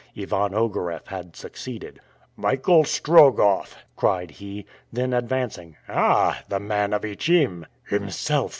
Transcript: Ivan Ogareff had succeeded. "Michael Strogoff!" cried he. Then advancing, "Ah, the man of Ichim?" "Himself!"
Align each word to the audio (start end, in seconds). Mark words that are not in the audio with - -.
Ivan 0.17 0.53
Ogareff 0.55 1.09
had 1.09 1.35
succeeded. 1.35 1.99
"Michael 2.35 2.83
Strogoff!" 2.85 3.75
cried 3.95 4.31
he. 4.31 4.65
Then 4.91 5.13
advancing, 5.13 5.75
"Ah, 5.87 6.41
the 6.49 6.59
man 6.59 6.91
of 6.91 7.05
Ichim?" 7.05 7.67
"Himself!" 7.87 8.49